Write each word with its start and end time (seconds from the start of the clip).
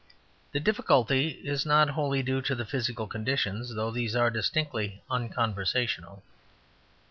The 0.51 0.59
difficulty 0.59 1.27
is 1.45 1.63
not 1.63 1.91
wholly 1.91 2.23
due 2.23 2.41
to 2.41 2.55
the 2.55 2.65
physical 2.65 3.05
conditions, 3.05 3.75
though 3.75 3.91
these 3.91 4.15
are 4.15 4.31
distinctly 4.31 5.03
unconversational. 5.11 6.23